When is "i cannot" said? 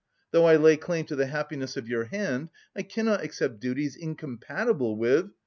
2.75-3.21